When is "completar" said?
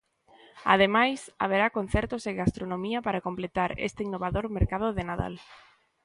3.27-3.69